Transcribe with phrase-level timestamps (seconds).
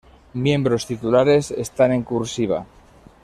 [0.33, 2.65] Miembros titulares están en "cursiva".